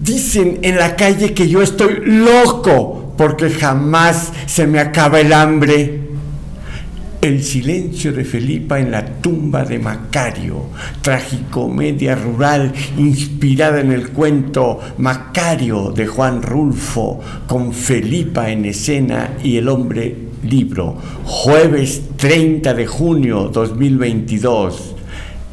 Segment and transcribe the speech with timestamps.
[0.00, 6.00] Dicen en la calle que yo estoy loco porque jamás se me acaba el hambre.
[7.20, 10.70] El silencio de Felipa en la tumba de Macario,
[11.02, 19.58] tragicomedia rural inspirada en el cuento Macario de Juan Rulfo, con Felipa en escena y
[19.58, 25.01] el hombre libro, jueves 30 de junio 2022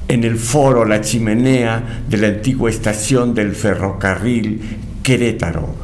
[0.09, 4.59] en el foro La Chimenea de la antigua estación del ferrocarril
[5.03, 5.75] Querétaro.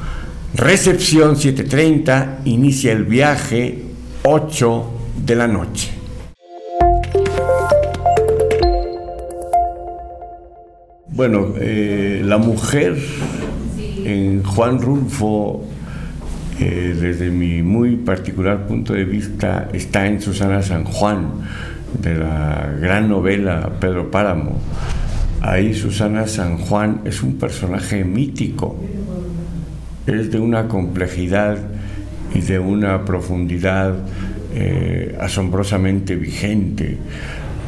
[0.55, 3.83] Recepción 7.30, inicia el viaje
[4.23, 4.91] 8
[5.23, 5.91] de la noche.
[11.07, 12.97] Bueno, eh, la mujer
[14.03, 15.63] en Juan Rulfo,
[16.59, 21.43] eh, desde mi muy particular punto de vista, está en Susana San Juan
[22.01, 24.59] de la gran novela Pedro Páramo.
[25.41, 28.77] Ahí Susana San Juan es un personaje mítico,
[30.07, 31.57] es de una complejidad
[32.33, 33.95] y de una profundidad
[34.53, 36.97] eh, asombrosamente vigente,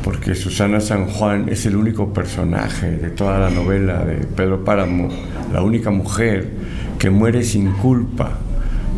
[0.04, 5.10] porque Susana San Juan es el único personaje de toda la novela de Pedro Páramo,
[5.54, 6.50] la única mujer
[6.98, 8.40] que muere sin culpa,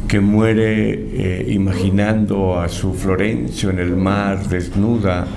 [0.09, 5.27] que muere eh, imaginando a su Florencio en el mar desnuda,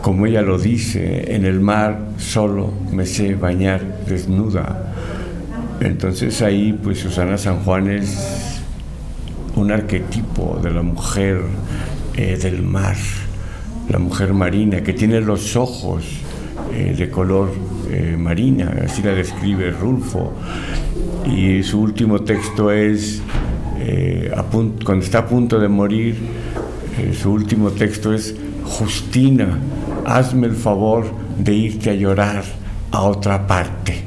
[0.00, 4.94] como ella lo dice, en el mar solo me sé bañar desnuda.
[5.80, 8.62] Entonces ahí pues Susana San Juan es
[9.56, 11.40] un arquetipo de la mujer
[12.16, 12.96] eh, del mar,
[13.88, 16.04] la mujer marina, que tiene los ojos
[16.72, 17.50] eh, de color
[18.16, 20.32] marina, así la describe Rulfo.
[21.26, 23.20] Y su último texto es
[23.84, 24.32] eh,
[24.84, 26.16] cuando está a punto de morir,
[26.98, 29.58] eh, su último texto es, Justina,
[30.04, 31.06] hazme el favor
[31.38, 32.44] de irte a llorar
[32.90, 34.02] a otra parte.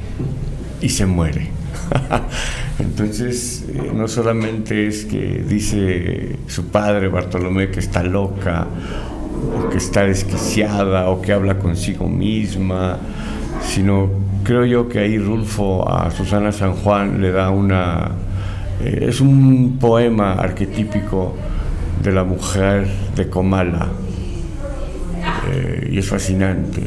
[0.80, 1.48] Y se muere.
[2.78, 8.66] Entonces, eh, no solamente es que dice su padre Bartolomé que está loca,
[9.58, 12.98] o que está desquiciada, o que habla consigo misma,
[13.66, 14.10] sino
[14.44, 18.12] creo yo que ahí Rulfo a Susana San Juan le da una
[18.82, 21.34] eh, es un poema arquetípico
[22.02, 23.88] de la mujer de Comala
[25.50, 26.82] eh, y es fascinante.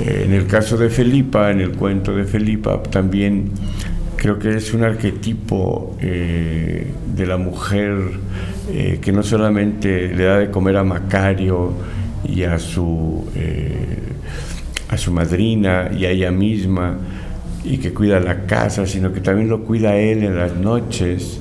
[0.00, 3.50] Eh, en el caso de Felipa, en el cuento de Felipa, también
[4.16, 7.96] creo que es un arquetipo de la mujer
[9.00, 11.72] que no solamente le da de comer a Macario
[12.24, 13.26] y a su,
[14.88, 16.98] a su madrina y a ella misma,
[17.64, 21.40] y que cuida la casa, sino que también lo cuida él en las noches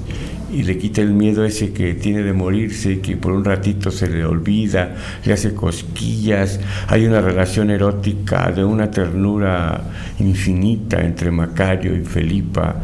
[0.51, 4.09] y le quita el miedo ese que tiene de morirse que por un ratito se
[4.09, 4.95] le olvida,
[5.25, 9.81] le hace cosquillas, hay una relación erótica de una ternura
[10.19, 12.75] infinita entre Macario y Felipa,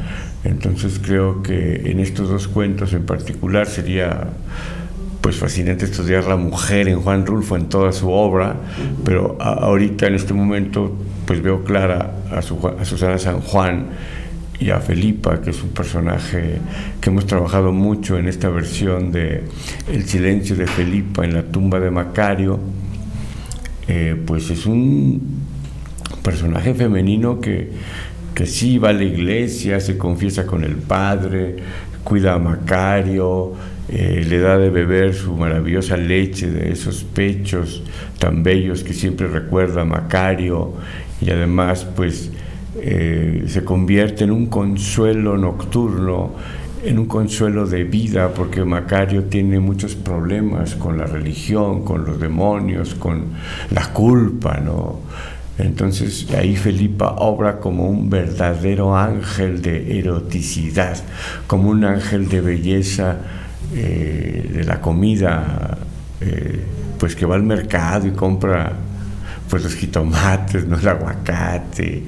[0.43, 4.27] entonces creo que en estos dos cuentos en particular sería
[5.19, 8.55] pues fascinante estudiar la mujer en Juan Rulfo en toda su obra,
[9.03, 10.95] pero ahorita en este momento
[11.27, 13.87] pues veo clara a, Susana San Juan
[14.59, 16.57] y a Felipa, que es un personaje
[17.01, 19.43] que hemos trabajado mucho en esta versión de
[19.91, 22.57] El silencio de Felipa en la tumba de Macario,
[23.89, 25.21] eh, pues es un
[26.23, 27.71] personaje femenino que,
[28.33, 31.57] que sí va a la iglesia, se confiesa con el padre,
[32.05, 33.53] cuida a Macario,
[33.89, 37.81] eh, le da de beber su maravillosa leche de esos pechos
[38.19, 40.73] tan bellos que siempre recuerda Macario
[41.21, 42.31] y además pues
[42.75, 46.31] eh, se convierte en un consuelo nocturno,
[46.83, 52.19] en un consuelo de vida, porque Macario tiene muchos problemas con la religión, con los
[52.19, 53.25] demonios, con
[53.71, 54.99] la culpa, ¿no?
[55.57, 60.97] Entonces ahí Felipa obra como un verdadero ángel de eroticidad,
[61.47, 63.17] como un ángel de belleza
[63.75, 65.77] eh, de la comida,
[66.21, 66.63] eh,
[66.97, 68.73] pues que va al mercado y compra
[69.49, 70.77] pues los jitomates, ¿no?
[70.77, 72.03] el aguacate,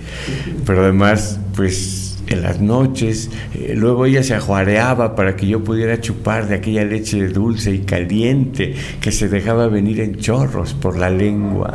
[0.66, 6.00] pero además pues en las noches, eh, luego ella se ajuareaba para que yo pudiera
[6.00, 11.10] chupar de aquella leche dulce y caliente que se dejaba venir en chorros por la
[11.10, 11.74] lengua.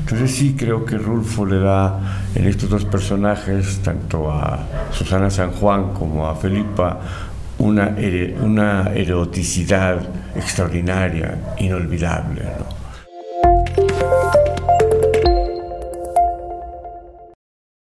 [0.00, 5.52] Entonces sí creo que Rulfo le da en estos dos personajes, tanto a Susana San
[5.52, 7.00] Juan como a Felipa,
[7.58, 7.96] una,
[8.42, 10.06] una eroticidad
[10.36, 12.42] extraordinaria, inolvidable.
[12.42, 14.43] ¿no?